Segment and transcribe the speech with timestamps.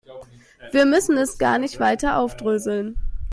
[0.71, 2.97] Wir müssen es gar nicht weiter aufdröseln.